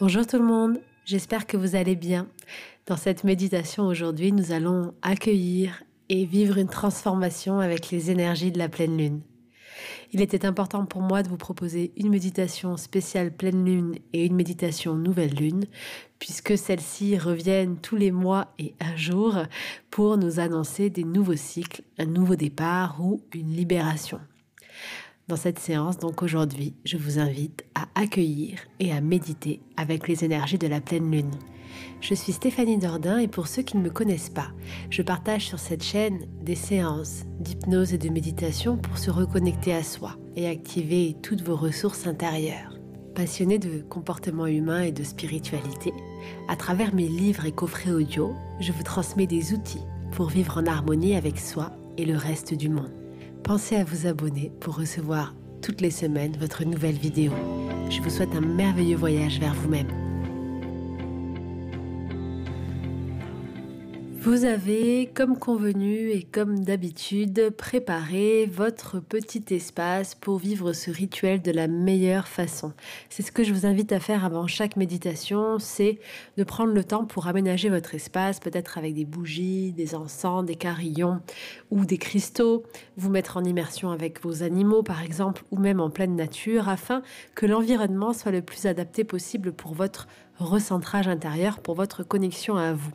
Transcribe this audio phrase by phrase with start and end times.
[0.00, 2.26] Bonjour tout le monde, j'espère que vous allez bien.
[2.86, 8.58] Dans cette méditation aujourd'hui, nous allons accueillir et vivre une transformation avec les énergies de
[8.58, 9.20] la pleine lune.
[10.12, 14.34] Il était important pour moi de vous proposer une méditation spéciale pleine lune et une
[14.34, 15.66] méditation nouvelle lune,
[16.18, 19.44] puisque celles-ci reviennent tous les mois et un jour
[19.90, 24.18] pour nous annoncer des nouveaux cycles, un nouveau départ ou une libération.
[25.26, 30.22] Dans cette séance, donc aujourd'hui, je vous invite à accueillir et à méditer avec les
[30.22, 31.30] énergies de la pleine lune.
[32.02, 34.48] Je suis Stéphanie Dordain et pour ceux qui ne me connaissent pas,
[34.90, 39.82] je partage sur cette chaîne des séances d'hypnose et de méditation pour se reconnecter à
[39.82, 42.78] soi et activer toutes vos ressources intérieures.
[43.14, 45.94] Passionnée de comportement humain et de spiritualité,
[46.48, 50.66] à travers mes livres et coffrets audio, je vous transmets des outils pour vivre en
[50.66, 53.03] harmonie avec soi et le reste du monde
[53.44, 57.30] pensez à vous abonner pour recevoir toutes les semaines votre nouvelle vidéo.
[57.90, 60.03] Je vous souhaite un merveilleux voyage vers vous-même.
[64.24, 71.42] Vous avez, comme convenu et comme d'habitude, préparé votre petit espace pour vivre ce rituel
[71.42, 72.72] de la meilleure façon.
[73.10, 75.98] C'est ce que je vous invite à faire avant chaque méditation, c'est
[76.38, 80.56] de prendre le temps pour aménager votre espace, peut-être avec des bougies, des encens, des
[80.56, 81.20] carillons
[81.70, 82.62] ou des cristaux,
[82.96, 87.02] vous mettre en immersion avec vos animaux par exemple, ou même en pleine nature, afin
[87.34, 90.08] que l'environnement soit le plus adapté possible pour votre
[90.38, 92.94] recentrage intérieur, pour votre connexion à vous.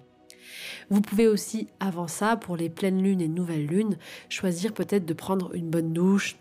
[0.89, 5.13] Vous pouvez aussi, avant ça, pour les pleines lunes et nouvelles lunes, choisir peut-être de
[5.13, 6.37] prendre une bonne douche,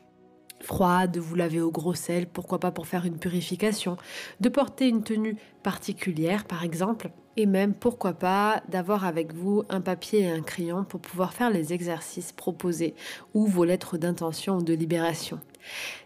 [0.60, 3.96] froide, de vous laver au gros sel, pourquoi pas pour faire une purification,
[4.41, 9.81] de porter une tenue particulière par exemple, et même pourquoi pas d'avoir avec vous un
[9.81, 12.94] papier et un crayon pour pouvoir faire les exercices proposés
[13.33, 15.39] ou vos lettres d'intention ou de libération.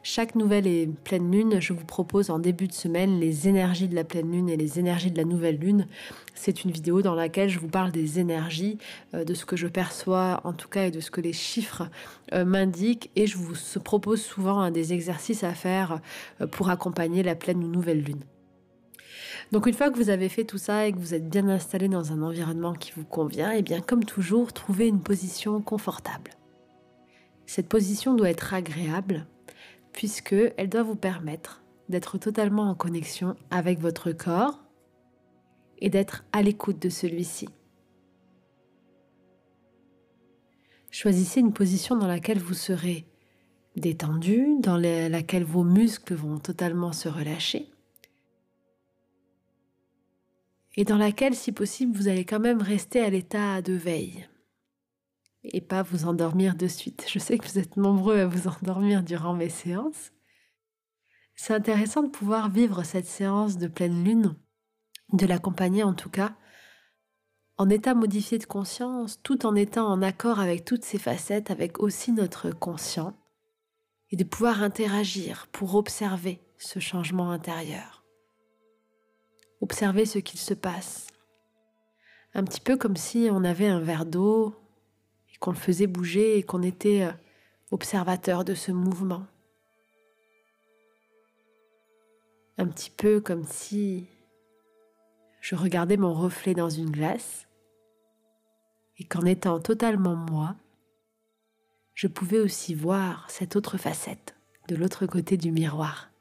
[0.03, 3.95] Chaque nouvelle et pleine lune, je vous propose en début de semaine les énergies de
[3.95, 5.87] la pleine lune et les énergies de la nouvelle lune.
[6.35, 8.77] C'est une vidéo dans laquelle je vous parle des énergies,
[9.15, 11.89] euh, de ce que je perçois en tout cas et de ce que les chiffres
[12.35, 16.01] euh, m'indiquent et je vous propose souvent des exercices à faire
[16.43, 18.21] euh, pour accompagner la pleine ou nouvelle lune.
[19.53, 21.87] Donc une fois que vous avez fait tout ça et que vous êtes bien installé
[21.87, 26.31] dans un environnement qui vous convient, et eh bien comme toujours, trouvez une position confortable.
[27.45, 29.27] Cette position doit être agréable
[29.93, 34.59] puisque elle doit vous permettre d'être totalement en connexion avec votre corps
[35.79, 37.51] et d'être à l'écoute de celui-ci.
[40.91, 43.07] Choisissez une position dans laquelle vous serez
[43.77, 47.72] détendu, dans laquelle vos muscles vont totalement se relâcher
[50.75, 54.29] et dans laquelle, si possible, vous allez quand même rester à l'état de veille
[55.45, 57.05] et pas vous endormir de suite.
[57.09, 60.13] Je sais que vous êtes nombreux à vous endormir durant mes séances.
[61.35, 64.37] C'est intéressant de pouvoir vivre cette séance de pleine lune,
[65.13, 66.37] de l'accompagner en tout cas,
[67.59, 71.81] en état modifié de conscience, tout en étant en accord avec toutes ces facettes, avec
[71.81, 73.17] aussi notre conscient,
[74.11, 78.02] et de pouvoir interagir pour observer ce changement intérieur
[79.63, 81.07] observer ce qu'il se passe.
[82.35, 84.55] Un petit peu comme si on avait un verre d'eau
[85.33, 87.13] et qu'on le faisait bouger et qu'on était euh,
[87.71, 89.27] observateur de ce mouvement.
[92.59, 94.09] Un petit peu comme si
[95.41, 97.47] je regardais mon reflet dans une glace
[98.99, 100.57] et qu'en étant totalement moi,
[101.95, 104.35] je pouvais aussi voir cette autre facette
[104.69, 106.12] de l'autre côté du miroir.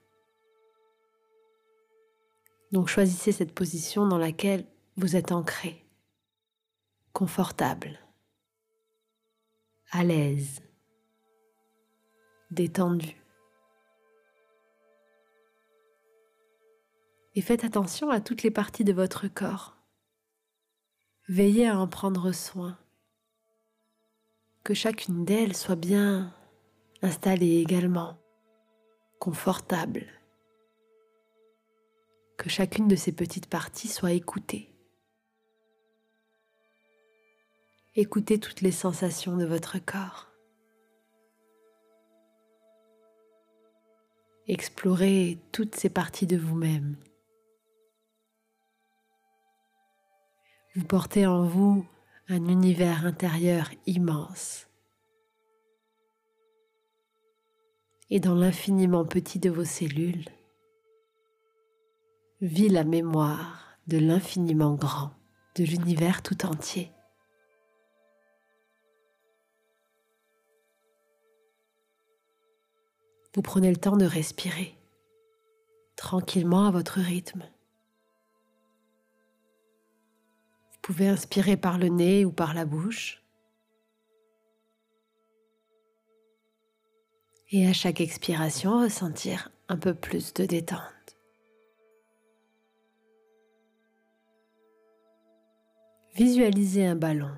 [2.71, 4.65] Donc choisissez cette position dans laquelle
[4.95, 5.85] vous êtes ancré,
[7.11, 7.99] confortable,
[9.91, 10.61] à l'aise,
[12.49, 13.17] détendu.
[17.35, 19.77] Et faites attention à toutes les parties de votre corps.
[21.27, 22.77] Veillez à en prendre soin.
[24.63, 26.33] Que chacune d'elles soit bien
[27.01, 28.17] installée également,
[29.19, 30.20] confortable
[32.41, 34.73] que chacune de ces petites parties soit écoutée.
[37.93, 40.28] Écoutez toutes les sensations de votre corps.
[44.47, 46.96] Explorez toutes ces parties de vous-même.
[50.73, 51.85] Vous portez en vous
[52.28, 54.67] un univers intérieur immense.
[58.09, 60.26] Et dans l'infiniment petit de vos cellules,
[62.41, 65.11] vit la mémoire de l'infiniment grand,
[65.55, 66.91] de l'univers tout entier.
[73.34, 74.76] Vous prenez le temps de respirer
[75.96, 77.43] tranquillement à votre rythme,
[80.72, 83.22] Vous pouvez inspirer par le nez ou par la bouche.
[87.52, 91.00] Et à chaque expiration, ressentir un peu plus de détente.
[96.16, 97.31] Visualisez un ballon.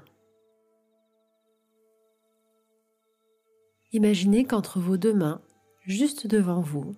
[3.92, 5.42] Imaginez qu'entre vos deux mains,
[5.86, 6.96] juste devant vous,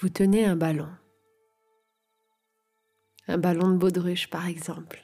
[0.00, 0.88] vous tenez un ballon.
[3.26, 5.02] Un ballon de baudruche par exemple.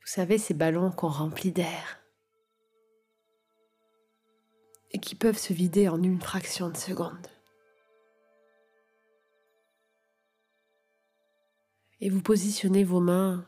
[0.00, 2.02] Vous savez, ces ballons qu'on remplit d'air
[4.90, 7.26] et qui peuvent se vider en une fraction de seconde.
[12.00, 13.44] Et vous positionnez vos mains,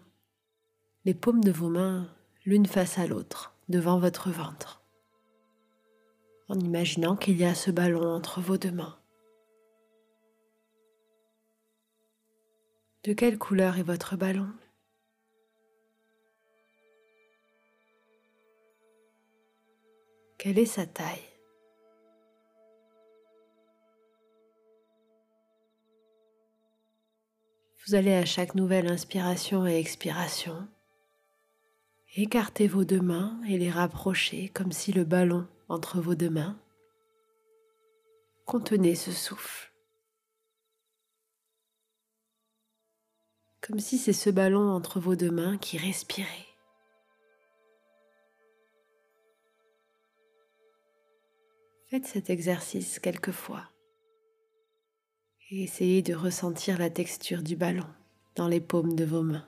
[1.05, 2.12] les paumes de vos mains,
[2.44, 4.82] l'une face à l'autre, devant votre ventre.
[6.49, 8.99] En imaginant qu'il y a ce ballon entre vos deux mains.
[13.05, 14.50] De quelle couleur est votre ballon?
[20.38, 21.30] Quelle est sa taille?
[27.91, 30.69] Vous allez à chaque nouvelle inspiration et expiration
[32.15, 36.57] écarter vos deux mains et les rapprocher comme si le ballon entre vos deux mains.
[38.47, 39.73] Contenez ce souffle.
[43.61, 46.47] Comme si c'est ce ballon entre vos deux mains qui respirait.
[51.89, 53.69] Faites cet exercice quelquefois
[55.50, 57.87] et essayez de ressentir la texture du ballon
[58.37, 59.44] dans les paumes de vos mains.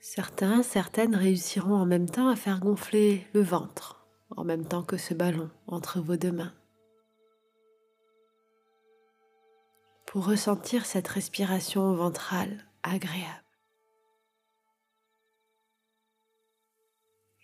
[0.00, 4.96] Certains, certaines réussiront en même temps à faire gonfler le ventre, en même temps que
[4.96, 6.54] ce ballon entre vos deux mains.
[10.16, 13.44] Pour ressentir cette respiration ventrale agréable.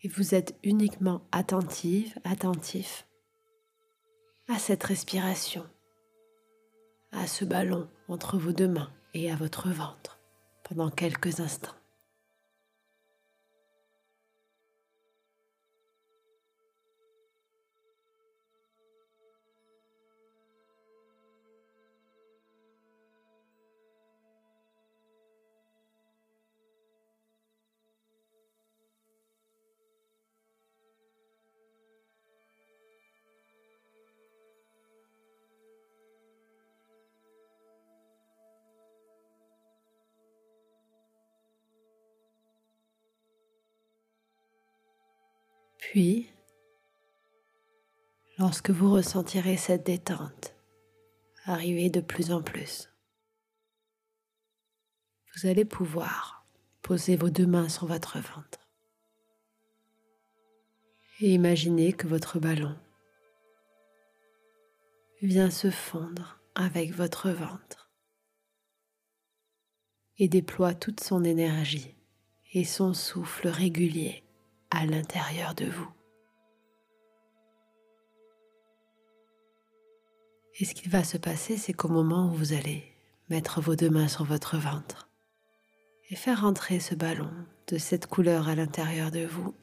[0.02, 3.06] Et vous êtes uniquement attentive, attentif
[4.48, 5.66] à cette respiration,
[7.10, 10.18] à ce ballon entre vos deux mains et à votre ventre
[10.64, 11.76] pendant quelques instants.
[45.82, 46.30] Puis,
[48.38, 50.54] lorsque vous ressentirez cette détente
[51.44, 52.88] arriver de plus en plus,
[55.34, 56.46] vous allez pouvoir
[56.82, 58.70] poser vos deux mains sur votre ventre
[61.20, 62.78] et imaginer que votre ballon
[65.20, 67.90] vient se fondre avec votre ventre
[70.18, 71.96] et déploie toute son énergie
[72.52, 74.22] et son souffle régulier
[74.72, 75.88] à l'intérieur de vous.
[80.58, 82.84] Et ce qui va se passer, c'est qu'au moment où vous allez
[83.28, 85.08] mettre vos deux mains sur votre ventre
[86.10, 87.30] et faire entrer ce ballon
[87.68, 89.54] de cette couleur à l'intérieur de vous,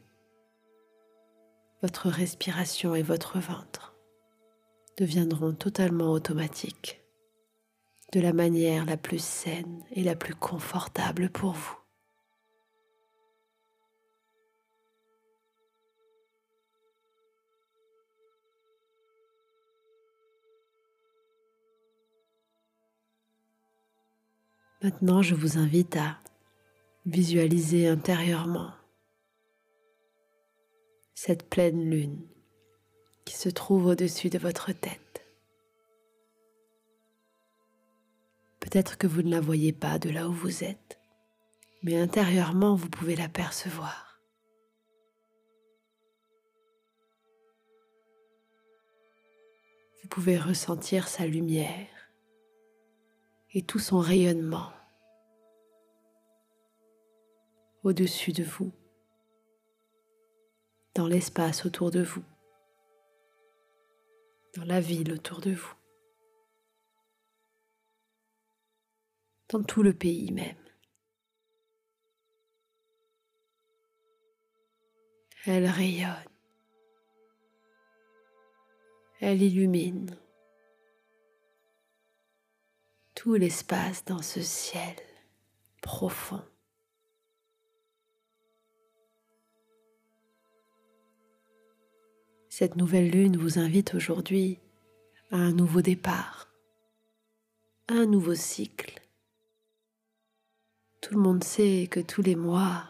[1.81, 3.95] votre respiration et votre ventre
[4.97, 7.01] deviendront totalement automatiques,
[8.11, 11.78] de la manière la plus saine et la plus confortable pour vous.
[24.81, 26.17] Maintenant, je vous invite à
[27.05, 28.71] visualiser intérieurement
[31.15, 32.25] cette pleine lune
[33.25, 35.25] qui se trouve au-dessus de votre tête.
[38.61, 40.97] Peut-être que vous ne la voyez pas de là où vous êtes,
[41.83, 44.21] mais intérieurement, vous pouvez la percevoir.
[50.01, 51.98] Vous pouvez ressentir sa lumière
[53.53, 54.71] et tout son rayonnement
[57.83, 58.71] au-dessus de vous,
[60.95, 62.23] dans l'espace autour de vous,
[64.55, 65.73] dans la ville autour de vous,
[69.49, 70.55] dans tout le pays même.
[75.45, 76.13] Elle rayonne.
[79.21, 80.15] Elle illumine
[83.19, 84.95] tout l'espace dans ce ciel
[85.81, 86.41] profond.
[92.47, 94.57] Cette nouvelle lune vous invite aujourd'hui
[95.31, 96.47] à un nouveau départ,
[97.89, 99.01] à un nouveau cycle.
[101.01, 102.85] Tout le monde sait que tous les mois,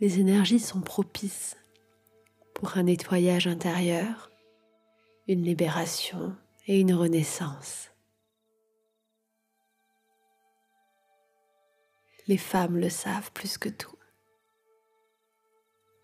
[0.00, 1.56] les énergies sont propices
[2.52, 4.28] pour un nettoyage intérieur,
[5.28, 6.34] une libération
[6.66, 7.90] et une renaissance.
[12.28, 13.96] Les femmes le savent plus que tout,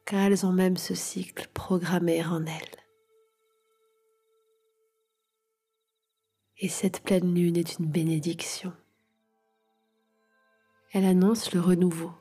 [0.04, 2.82] car elles ont même ce cycle programmé en elles.
[6.58, 8.72] Et cette pleine lune est une bénédiction.
[10.92, 12.12] Elle annonce le renouveau.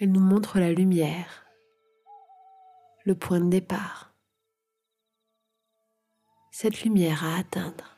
[0.00, 1.46] Elle nous montre la lumière,
[3.04, 4.12] le point de départ.
[6.50, 7.91] Cette lumière à atteindre.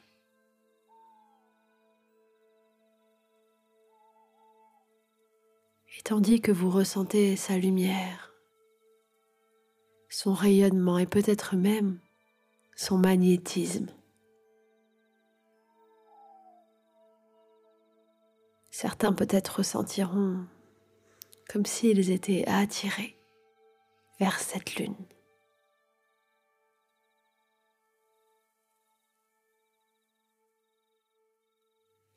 [6.05, 8.35] Tandis que vous ressentez sa lumière,
[10.11, 11.99] son rayonnement et peut-être même
[12.77, 13.87] son magnétisme,
[18.71, 20.45] certains peut-être ressentiront
[21.49, 23.17] comme s'ils étaient attirés
[24.21, 24.97] vers cette lune.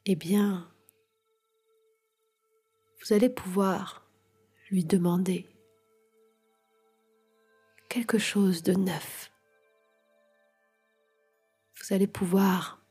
[0.06, 0.70] Eh bien,
[3.08, 4.06] vous allez pouvoir
[4.70, 5.48] lui demander
[7.88, 9.32] quelque chose de neuf.
[11.78, 12.84] Vous allez pouvoir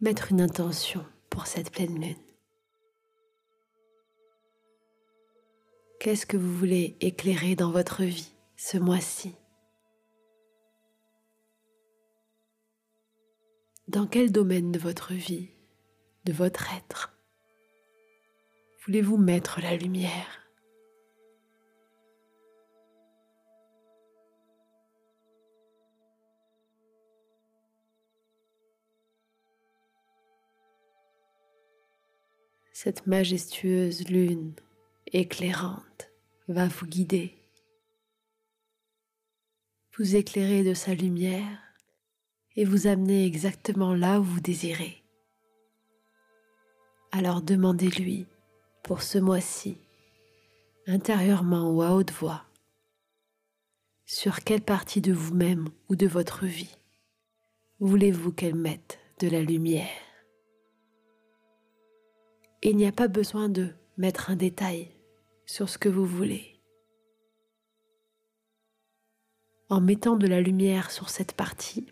[0.00, 2.16] mettre une intention pour cette pleine lune.
[6.00, 9.34] Qu'est-ce que vous voulez éclairer dans votre vie ce mois-ci?
[13.88, 15.50] Dans quel domaine de votre vie,
[16.24, 17.13] de votre être
[18.86, 20.42] Voulez-vous mettre la lumière?
[32.72, 34.52] Cette majestueuse lune
[35.06, 36.10] éclairante
[36.48, 37.38] va vous guider,
[39.96, 41.58] vous éclairer de sa lumière
[42.54, 45.02] et vous amener exactement là où vous désirez.
[47.12, 48.26] Alors demandez-lui
[48.84, 49.78] pour ce mois-ci,
[50.86, 52.44] intérieurement ou à haute voix,
[54.04, 56.76] sur quelle partie de vous-même ou de votre vie
[57.80, 59.88] voulez-vous qu'elle mette de la lumière?
[62.62, 64.88] Il n'y a pas besoin de mettre un détail
[65.46, 66.60] sur ce que vous voulez.
[69.70, 71.86] En mettant de la lumière sur cette partie,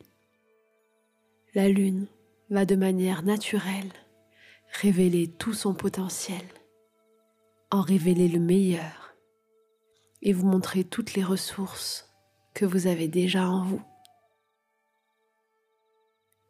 [1.54, 2.06] la lune
[2.50, 3.92] va de manière naturelle
[4.80, 6.42] révéler tout son potentiel
[7.72, 9.16] en révéler le meilleur
[10.20, 12.12] et vous montrer toutes les ressources
[12.54, 13.82] que vous avez déjà en vous.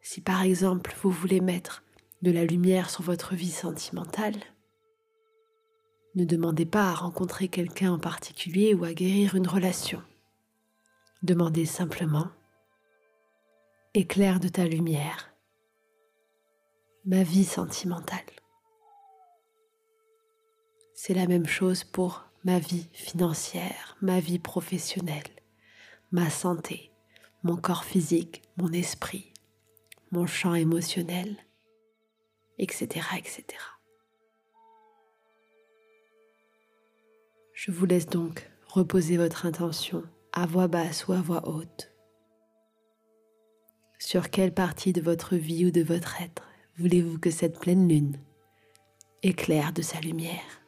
[0.01, 1.83] Si par exemple vous voulez mettre
[2.21, 4.35] de la lumière sur votre vie sentimentale,
[6.15, 10.03] ne demandez pas à rencontrer quelqu'un en particulier ou à guérir une relation.
[11.23, 12.27] Demandez simplement
[13.93, 15.29] Éclaire de ta lumière
[17.05, 18.42] ma vie sentimentale.
[21.05, 25.27] C'est la même chose pour ma vie financière, ma vie professionnelle,
[26.13, 26.93] ma santé,
[27.43, 29.33] mon corps physique, mon esprit,
[30.13, 31.35] mon champ émotionnel,
[32.57, 33.43] etc., etc.
[37.51, 41.91] Je vous laisse donc reposer votre intention à voix basse ou à voix haute.
[43.99, 48.17] Sur quelle partie de votre vie ou de votre être voulez-vous que cette pleine lune
[49.21, 50.62] éclaire de sa lumière?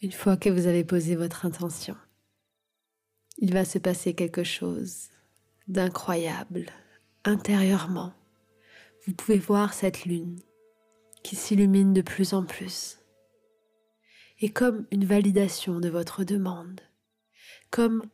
[0.00, 1.96] Une fois que vous avez posé votre intention,
[3.38, 5.08] il va se passer quelque chose
[5.66, 6.66] d'incroyable
[7.24, 8.12] intérieurement.
[9.04, 10.38] Vous pouvez voir cette lune
[11.24, 12.98] qui s'illumine de plus en plus.
[14.40, 16.80] Et comme une validation de votre demande,
[17.72, 18.04] comme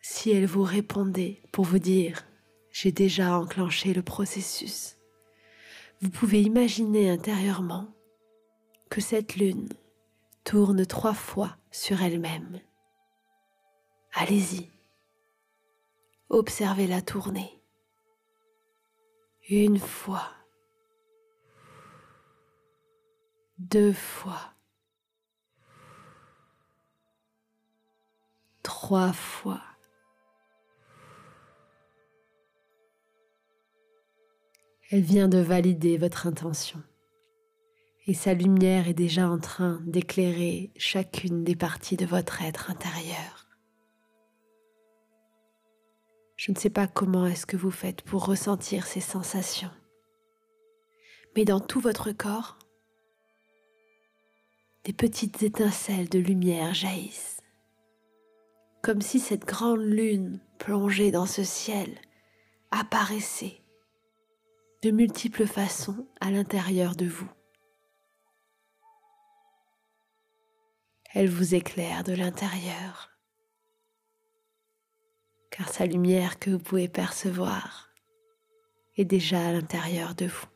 [0.00, 2.24] si elle vous répondait pour vous dire
[2.70, 4.96] j'ai déjà enclenché le processus.
[6.00, 7.92] vous pouvez imaginer intérieurement
[8.90, 9.68] que cette lune
[10.44, 12.60] tourne trois fois sur elle-même.
[14.12, 14.70] Allez-y,
[16.28, 17.60] observez la tournée.
[19.48, 20.30] Une fois,
[23.58, 24.54] deux fois,
[28.62, 29.62] trois fois.
[34.90, 36.82] Elle vient de valider votre intention
[38.06, 43.48] et sa lumière est déjà en train d'éclairer chacune des parties de votre être intérieur.
[46.36, 49.70] Je ne sais pas comment est-ce que vous faites pour ressentir ces sensations,
[51.36, 52.58] mais dans tout votre corps,
[54.84, 57.40] des petites étincelles de lumière jaillissent,
[58.82, 61.88] comme si cette grande lune plongée dans ce ciel
[62.70, 63.62] apparaissait
[64.82, 67.30] de multiples façons à l'intérieur de vous.
[71.16, 73.12] Elle vous éclaire de l'intérieur,
[75.52, 77.88] car sa lumière que vous pouvez percevoir
[78.96, 80.46] est déjà à l'intérieur de vous.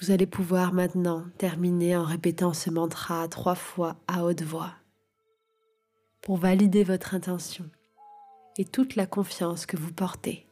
[0.00, 4.74] Vous allez pouvoir maintenant terminer en répétant ce mantra trois fois à haute voix
[6.22, 7.70] pour valider votre intention
[8.58, 10.48] et toute la confiance que vous portez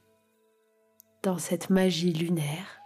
[1.24, 2.77] dans cette magie lunaire.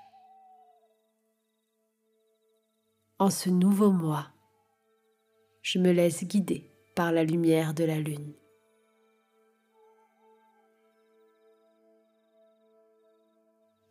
[3.23, 4.27] En ce nouveau mois,
[5.63, 8.35] je me laisse guider par la lumière de la lune.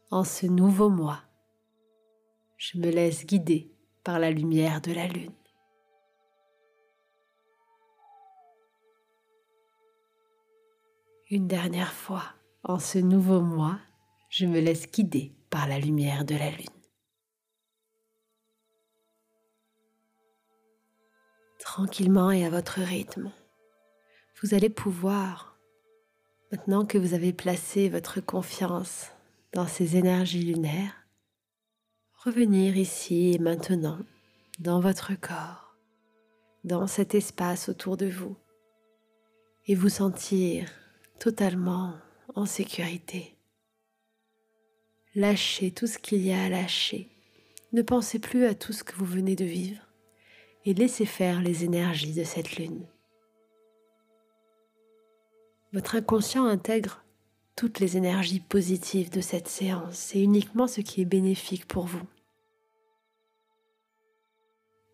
[0.10, 1.22] En ce nouveau mois,
[2.58, 3.72] je me laisse guider
[4.04, 5.32] par la lumière de la lune.
[11.30, 12.34] Une dernière fois,
[12.66, 13.80] en ce nouveau mois,
[14.28, 16.81] je me laisse guider par la lumière de la lune.
[21.74, 23.32] Tranquillement et à votre rythme,
[24.42, 25.58] vous allez pouvoir,
[26.52, 29.08] maintenant que vous avez placé votre confiance
[29.54, 31.08] dans ces énergies lunaires,
[32.26, 34.00] revenir ici et maintenant
[34.60, 35.78] dans votre corps,
[36.66, 38.36] dans cet espace autour de vous,
[39.66, 40.70] et vous sentir
[41.20, 41.94] totalement
[42.36, 43.38] en sécurité.
[45.16, 47.08] Lâchez tout ce qu'il y a à lâcher.
[47.72, 49.82] Ne pensez plus à tout ce que vous venez de vivre
[50.66, 52.86] et laissez faire les énergies de cette lune.
[55.74, 57.04] Votre inconscient intègre
[57.56, 62.06] toutes les énergies positives de cette séance et uniquement ce qui est bénéfique pour vous.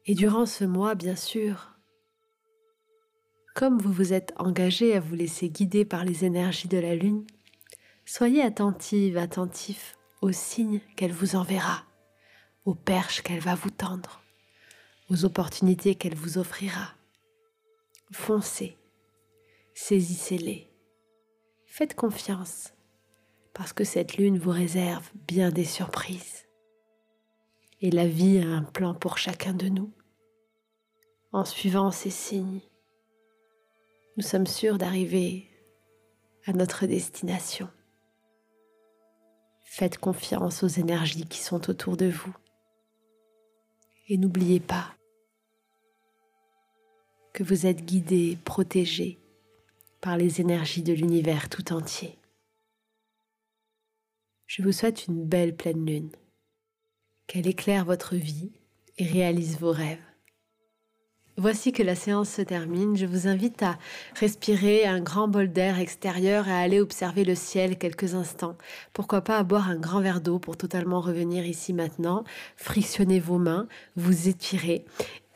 [0.05, 1.77] Et durant ce mois, bien sûr,
[3.55, 7.25] comme vous vous êtes engagé à vous laisser guider par les énergies de la Lune,
[8.05, 11.83] soyez attentive, attentif aux signes qu'elle vous enverra,
[12.65, 14.21] aux perches qu'elle va vous tendre,
[15.09, 16.93] aux opportunités qu'elle vous offrira.
[18.11, 18.77] Foncez,
[19.73, 20.69] saisissez-les,
[21.65, 22.73] faites confiance,
[23.53, 26.45] parce que cette lune vous réserve bien des surprises.
[27.81, 29.91] Et la vie a un plan pour chacun de nous.
[31.31, 32.61] En suivant ces signes,
[34.15, 35.47] nous sommes sûrs d'arriver
[36.45, 37.69] à notre destination.
[39.63, 42.35] Faites confiance aux énergies qui sont autour de vous.
[44.07, 44.96] Et n'oubliez pas
[47.37, 49.19] que vous êtes guidé, protégé
[50.01, 52.17] par les énergies de l'univers tout entier.
[54.47, 56.09] Je vous souhaite une belle pleine lune,
[57.27, 58.53] qu'elle éclaire votre vie
[58.97, 60.01] et réalise vos rêves.
[61.37, 62.97] Voici que la séance se termine.
[62.97, 63.77] Je vous invite à
[64.15, 68.57] respirer un grand bol d'air extérieur et à aller observer le ciel quelques instants.
[68.93, 72.23] Pourquoi pas à boire un grand verre d'eau pour totalement revenir ici maintenant.
[72.55, 74.85] Frictionnez vos mains, vous étirez.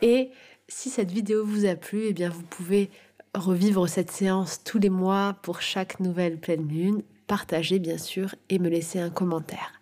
[0.02, 0.32] Et
[0.74, 2.90] si cette vidéo vous a plu, eh bien vous pouvez
[3.36, 7.04] revivre cette séance tous les mois pour chaque nouvelle pleine lune.
[7.28, 9.74] Partagez bien sûr et me laisser un commentaire.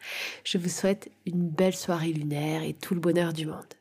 [0.43, 3.78] Je vous souhaite une belle soirée lunaire et tout le bonheur du monde.